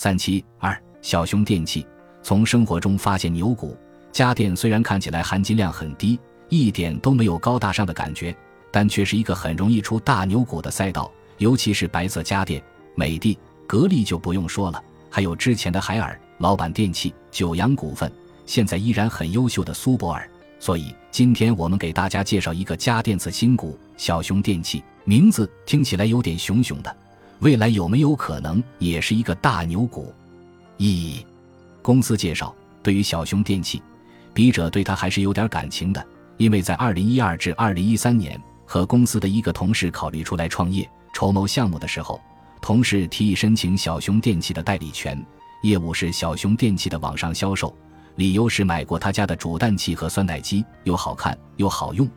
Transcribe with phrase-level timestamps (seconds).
[0.00, 1.84] 三七二小熊电器
[2.22, 3.76] 从生活中发现牛股
[4.12, 6.16] 家电，虽然看起来含金量很低，
[6.48, 8.32] 一点都没有高大上的感觉，
[8.70, 11.10] 但却是一个很容易出大牛股的赛道。
[11.38, 12.62] 尤其是白色家电，
[12.94, 14.80] 美的、格力就不用说了，
[15.10, 18.08] 还有之前的海尔、老板电器、九阳股份，
[18.46, 20.30] 现在依然很优秀的苏泊尔。
[20.60, 26.96] 所以今天我们给大家介绍一个家电次新股小熊电器，名字听起来有点熊熊的。
[27.40, 30.12] 未来有没有可能也是一个大牛股？
[30.76, 31.24] 一
[31.82, 32.52] 公司介绍，
[32.82, 33.80] 对于小熊电器，
[34.34, 36.04] 笔者对他还是有点感情的，
[36.36, 42.20] 因为在二零一二至二零一三年，和公司的一个同事考虑出来创业、筹谋项目的时候，
[42.60, 45.24] 同事提议申请小熊电器的代理权，
[45.62, 47.72] 业务是小熊电器的网上销售，
[48.16, 52.08] 理由是买过他家的煮蛋器和酸奶机，又好看又好用，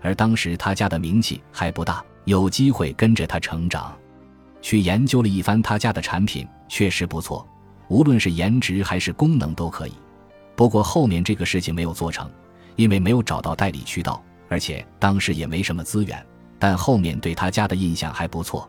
[0.00, 3.94] 而当时他家的名气还不大，有机会跟着他成长。
[4.62, 7.46] 去研究了一番他家的产品，确实不错，
[7.88, 9.92] 无论是颜值还是功能都可以。
[10.54, 12.30] 不过后面这个事情没有做成，
[12.76, 16.24] 因为没有找到代理渠道，而且当时也没什么资源。
[16.58, 18.68] 但后面对他家的印象还不错。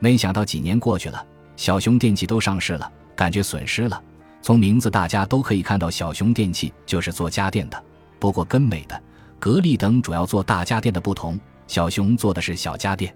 [0.00, 1.24] 没想到几年过去了，
[1.56, 4.02] 小熊电器都上市了，感觉损失了。
[4.42, 7.80] 从名字大家都可以看到，小熊电器就是做家电的。
[8.18, 9.00] 不过跟美的、
[9.38, 13.14] 格力等主要做大家电的不同，小熊做的是小家电。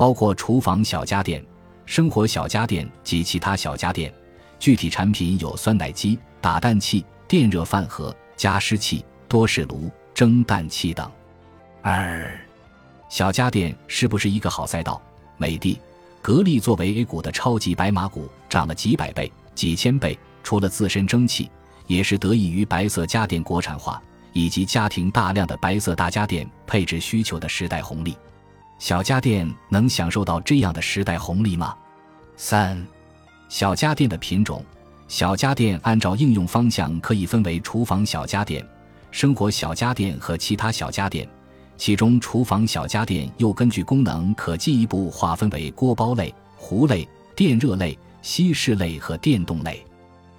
[0.00, 1.44] 包括厨房小家电、
[1.84, 4.10] 生活小家电及其他小家电，
[4.58, 11.06] 具体产品有酸奶机、打蛋器、电热饭盒、加湿器、多士炉、蒸蛋器等。
[11.82, 12.34] 二，
[13.10, 15.02] 小家电是不是一个好赛道？
[15.36, 15.78] 美的、
[16.22, 21.50] 格力作为 A 股的超级白马股，涨了几百倍、几千倍，除了自身争气，
[21.86, 28.16] 也是得益于白色家电国产化以及家庭大量的白色大家电配置需求的时代红利。
[28.80, 31.76] 小家电能享受到这样的时代红利吗？
[32.38, 32.82] 三，
[33.50, 34.64] 小家电的品种，
[35.06, 38.66] 小家电按照应用方向可以分为厨房小家电、
[39.10, 41.28] 生活小家电和其他小家电，
[41.76, 49.84] 其中厨房小家电又根据功能可进一步划分为锅包类、壶类、电热类、西式类和电动类。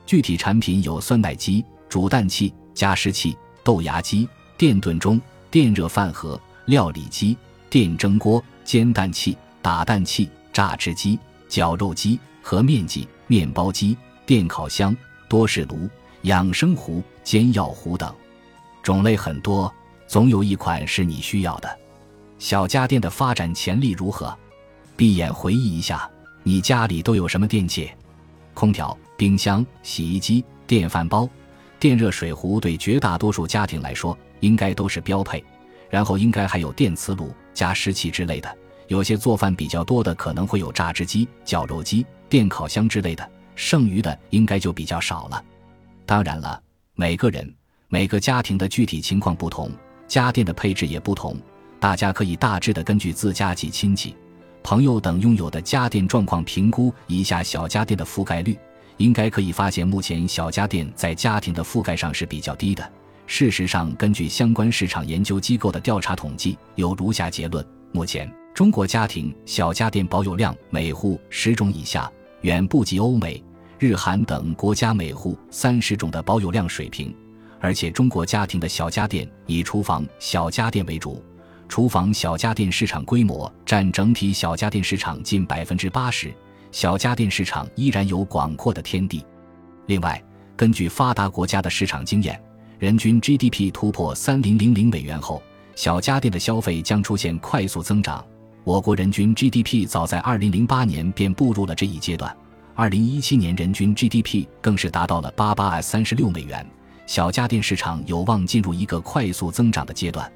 [0.08, 4.28] 具体产品有酸奶机、煮蛋器、加湿器、豆芽机、
[4.58, 5.22] 电炖盅、
[5.52, 7.38] 电热饭盒、料理机。
[7.72, 11.18] 电蒸锅、煎蛋器、打蛋器、榨汁机、
[11.48, 14.94] 绞肉机、和面机、面包机、电烤箱、
[15.30, 15.90] 多士炉、
[16.24, 18.14] 养生壶、煎药壶等，
[18.84, 19.74] 种类很多，
[20.06, 21.80] 总有一款是你需要的。
[22.40, 24.38] 小家电的发展潜力如何？
[24.98, 26.10] 闭眼回忆一下，
[26.44, 27.90] 你家里都有什么电器？
[28.54, 31.26] 空调、冰箱、洗衣机、电饭煲、
[31.80, 35.42] 电热水壶，对绝大多数家庭来说，应该都是标配。
[35.90, 38.58] 然后应该还有电磁炉、加湿器之类的，
[38.88, 45.44] 有些做饭比较多的可能会有榨汁机、绞肉机、电烤箱之类的，剩余的应该就比较少了。
[46.06, 46.62] 当然了，
[46.96, 47.54] 每个人、
[47.88, 49.72] 每个家庭的具体情况不同，
[50.08, 51.38] 家电的配置也不同，
[51.80, 54.16] 大家可以大致的根据自家及亲戚、
[54.64, 58.58] 朋友等拥有的家电状况评估一下小家电的覆盖率，
[58.98, 62.92] 应该可以发现，目前小家电在家庭的覆盖上是比较低的。
[63.34, 73.42] 事实上，根据相关市场研究机构的调查统计，有如下结论：目前中国家庭小家电保有量每户十种以下，远不及欧美、
[73.80, 77.16] 日韩等国家每户三十种的保有量水平。
[77.62, 81.24] 而且，中国家庭的小家电以厨房小家电为主，
[81.70, 86.34] 厨房小家电市场规模占整体小家电市场近百分之八十，
[86.70, 89.26] 小家电市场依然有广阔的天地。
[89.86, 90.22] 另外，
[90.58, 92.38] 根据发达国家的市场经验。
[92.82, 95.40] 人均 GDP 突破三零零零美元后，
[95.76, 98.26] 小家电的消费将出现快速增长。
[98.64, 102.36] 我国人均 GDP 早在二零零八年便步入了这一阶段，
[102.74, 106.66] 二零一七年人均 GDP 更是达到了八八三十六美元。
[107.06, 110.28] 小家电市场有望进入一个快速增长的阶段，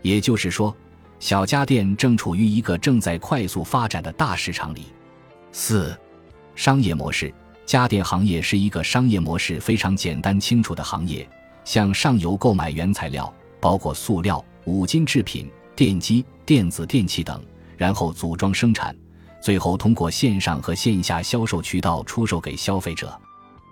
[0.00, 0.72] 也就是说，
[1.18, 4.84] 小家电正处于一个正在快速发展的大市场里。
[5.50, 5.98] 四、
[6.54, 7.34] 商业模式，
[7.66, 11.28] 家电行业是一个商业模式非常简单清楚的行业。
[11.70, 17.40] 向上游购买原材料，包括塑料、五金制品、电机、电子电器等，
[17.76, 18.92] 然后组装生产，
[19.40, 23.16] 最后通过线上和线下销售渠道出售给消费者。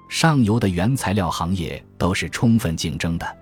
[0.08, 3.36] 上游的原材料行业都是充分竞争的，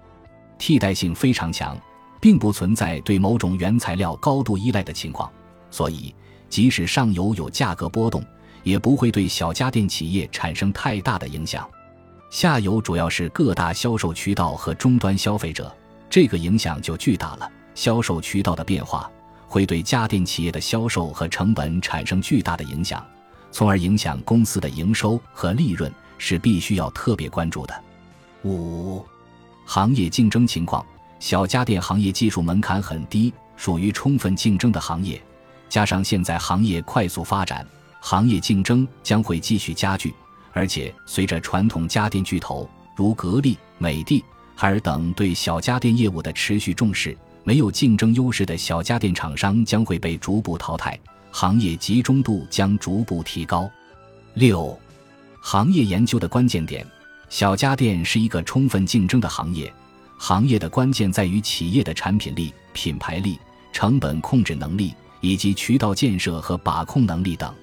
[0.56, 1.78] 替代性非常强，
[2.18, 5.30] 并不存在对某种原材料高度依赖的情况，
[5.70, 6.14] 所以
[6.48, 8.24] 即使上游有价格波动，
[8.62, 11.68] 也不会对小家电企业产生太大的影响。
[12.30, 15.74] 下游主要是各大销售渠道和终端消费者，
[16.10, 17.50] 这个影响就巨大了。
[17.74, 19.10] 销售渠道的变化
[19.46, 23.04] 会对家电企业的销售和成本产生巨大的影响，
[23.52, 27.84] 从而影响公司的营收和利润，是必须要特别关注的。
[28.44, 29.04] 五、
[29.64, 30.84] 行业竞争情况。
[31.18, 35.20] 小家电行业技术门槛很低，属于充分竞争的行业。
[35.66, 37.66] 加上现在行业快速发展，
[38.00, 40.14] 行业竞争将会继续加剧。
[40.56, 42.66] 而且，随着传统家电巨头
[42.96, 44.24] 如格力、美的、
[44.54, 47.14] 海尔等对小家电业务的持续重视，
[47.44, 50.98] 没有竞争优势的小家电厂商将会被逐步淘汰，
[51.30, 53.70] 行业集中度将逐步提高。
[54.32, 54.74] 六、
[55.42, 56.86] 行业研究的关键点：
[57.28, 59.70] 小家电是一个充分竞争的行业，
[60.16, 63.38] 行业的关键在于企业的产品力、品牌力、
[63.74, 67.54] 成本控制能力以及渠道建设和把控能力等。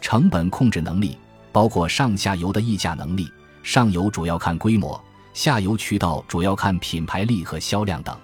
[0.00, 1.18] 成本控制能力。
[1.52, 3.30] 包括上下游的议价能力，
[3.62, 4.98] 上游主要看规模，
[5.34, 8.16] 下游渠道主要看品牌力和销量等。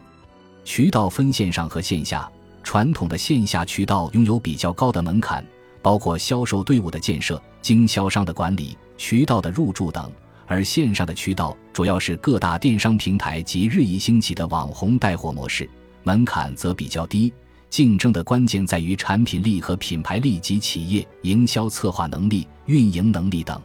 [0.64, 2.28] 渠道分线上和线下，
[2.62, 5.44] 传统的线下渠道拥有比较高的门槛，
[5.80, 10.10] 包括销售队伍的建设、经销商的管理、渠道的入驻等；
[10.46, 15.68] 而线上的渠道主要是各大电商平台及日益兴起的网红带货模式，
[16.02, 17.32] 门槛则比较低。
[17.70, 23.60] 竞争的关键在于产品力和品牌力及企业营销策划能力、运营能力等。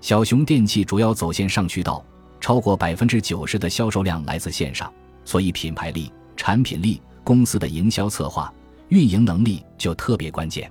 [0.00, 2.04] 小熊电器主要走线上渠道，
[2.40, 4.92] 超过百分之九十的销售量来自线上，
[5.24, 8.52] 所以品牌力、产品力、公司的营销策划、
[8.88, 10.70] 运营能力就特别关键。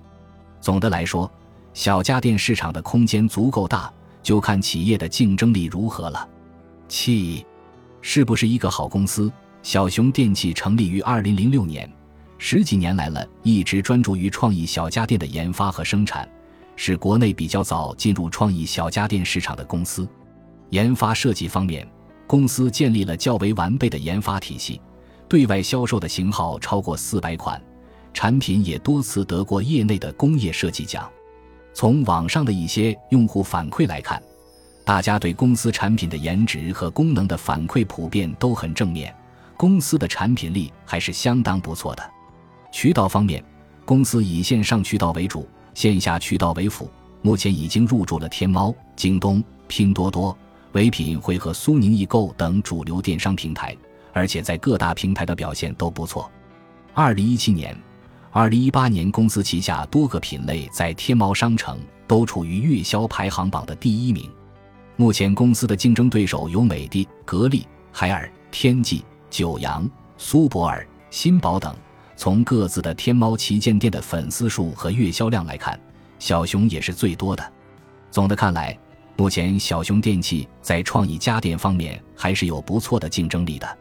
[0.61, 1.29] 总的来说，
[1.73, 6.29] 小家电市场的空间足够大，就看企业的竞争力如何了。
[6.87, 7.45] 七，
[8.01, 9.31] 是不是一个好公司？
[9.63, 11.91] 小熊电器成立于二零零六年。
[12.45, 16.27] 十几年来了，一直专注于创意小家电的研发和生产，
[16.75, 20.05] 是国内比较早进入创意小家电市场的公司。
[20.69, 21.87] 研发设计方面，
[22.27, 24.81] 公司建立了较为完备的研发体系，
[25.29, 27.59] 对外销售的型号超过四百款，
[28.13, 31.09] 产品也多次得过业内的工业设计奖。
[31.73, 34.21] 从网上的一些用户反馈来看，
[34.83, 39.15] 大家对公司产品的颜值和功能的反馈普遍都很正面，
[39.55, 42.12] 公司的产品力还是相当不错的。
[42.73, 43.41] 渠道方面，
[43.85, 46.89] 公司以线上渠道为主，线下渠道为辅。
[47.21, 50.35] 目前已经入驻了天猫、京东、拼多多、
[50.71, 53.77] 唯品会和苏宁易购等主流电商平台，
[54.11, 56.29] 而且在各大平台的表现都不错。
[56.95, 57.77] 二零一七年、
[58.31, 64.27] 二零一八年，公司旗下多个品类在天猫商城都处于月销排行榜的第一名。
[64.95, 69.87] 目前公司的竞争对手有美的、格力、海尔、天际、九阳、
[70.17, 71.73] 苏泊尔、新宝等。
[72.23, 75.77] 从各自的天猫旗舰店的粉丝数和月销量来看，
[76.19, 77.51] 小熊也是最多的。
[78.11, 78.79] 总的看来，
[79.17, 83.77] 目前小熊电器在创意家电方面还是有不错的竞争力的。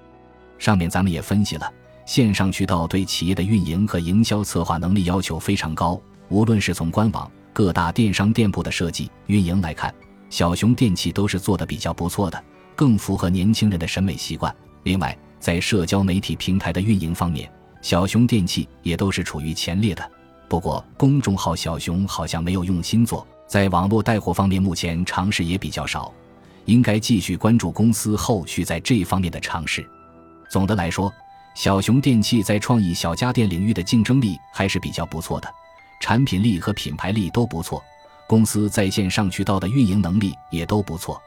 [0.58, 1.72] 上面咱们也分析了，
[2.04, 6.02] 线上渠道对企业的运营和营销策划能力要求非常高。
[6.28, 9.94] 无论是从官网、各大电商店铺的设计、运营来看，
[10.30, 12.44] 小熊电器都是做的比较不错的，
[12.74, 14.52] 更符合年轻人的审美习惯。
[14.82, 17.48] 另外，在社交媒体平台的运营方面，
[17.82, 20.10] 小熊电器也都是处于前列的，
[20.48, 26.14] 不过公众号小熊好像没有用心做，在网络带货方面目前尝试也比较少，
[26.64, 29.84] 应该继续关注公司后续在这方面的尝试。
[30.48, 31.12] 总的来说，
[31.56, 35.48] 小熊电器在创意小家电领域的竞争力还是比较不错的，
[36.00, 37.82] 产品力和品牌力都不错，
[38.28, 41.20] 公司在线上渠道的运营能力也都不错，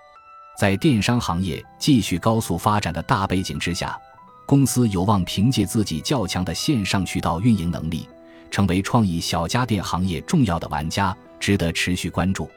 [0.58, 4.00] 在电商行业继续高速发展的大背景之下。
[4.46, 8.08] 公司有望凭借自己较强的线上渠道运营能力，
[8.52, 12.50] 成为创意小家电行业重要的玩家，值得持续关注。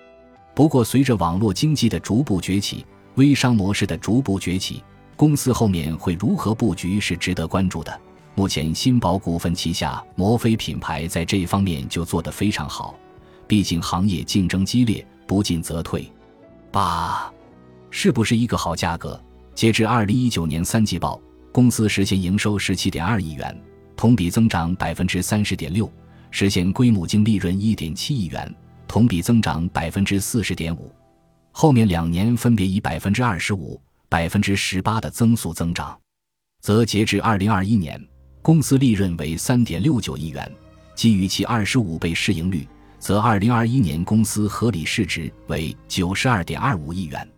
[0.55, 4.83] 不过，随着网络经济的逐步崛起，微商模式的逐步崛起，
[5.17, 8.01] 公司后面会如何布局是值得关注的。
[8.35, 12.95] 目前，新宝股份旗下摩飞品牌在这方面就做得非常好，
[13.47, 16.11] 毕竟行业竞争激烈，不进则退。
[16.71, 17.33] 八，
[17.91, 19.19] 是不是一个好价格？
[19.55, 21.19] 截至二零一九年三季报。
[21.53, 23.59] 公司实现营收十七点二亿元，
[23.97, 25.91] 同比增长百分之三十点六，
[26.31, 28.55] 实现归母净利润一点七亿元，
[28.87, 30.93] 同比增长百分之四十点五。
[31.51, 35.99] 后面两年分别以百分之二十五、百分之十八的增速增长。
[36.61, 38.01] 则截至二零二一年，
[38.43, 40.49] 公司利润为三点六九亿元，
[40.95, 47.29] 基于其二十五倍市盈率，则二零二一年公司合理市值为九十二点二五亿元。